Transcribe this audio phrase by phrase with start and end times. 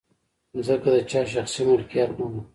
[0.55, 2.39] مځکه د چا د شخصي ملکیت نه ده.